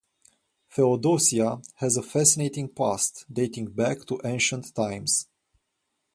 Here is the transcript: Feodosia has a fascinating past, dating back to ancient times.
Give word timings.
Feodosia 0.67 1.63
has 1.75 1.95
a 1.95 2.01
fascinating 2.01 2.67
past, 2.67 3.23
dating 3.31 3.67
back 3.67 4.03
to 4.07 4.19
ancient 4.25 4.73
times. 4.73 5.27